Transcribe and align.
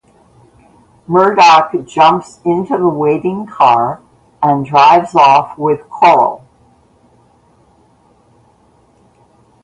Murdock 1.05 1.73
jumps 1.85 2.39
into 2.43 2.75
the 2.75 2.89
waiting 2.89 3.45
car 3.45 4.01
and 4.41 4.65
drives 4.65 5.13
off 5.13 5.55
with 5.59 5.87
Coral. 5.91 6.43